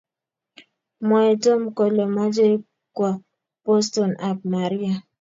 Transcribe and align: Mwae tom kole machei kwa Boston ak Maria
Mwae 1.07 1.33
tom 1.43 1.61
kole 1.77 2.03
machei 2.15 2.55
kwa 2.95 3.11
Boston 3.65 4.11
ak 4.29 4.37
Maria 4.51 4.95